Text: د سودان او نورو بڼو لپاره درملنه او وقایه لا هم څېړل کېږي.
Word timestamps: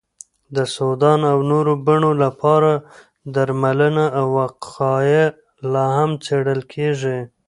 د 0.55 0.57
سودان 0.75 1.21
او 1.31 1.37
نورو 1.51 1.73
بڼو 1.85 2.11
لپاره 2.23 2.71
درملنه 3.35 4.05
او 4.19 4.25
وقایه 4.39 5.27
لا 5.73 5.85
هم 5.97 6.11
څېړل 6.25 6.61
کېږي. 6.73 7.19